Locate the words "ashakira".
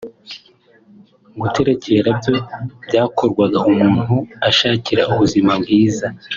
4.49-5.01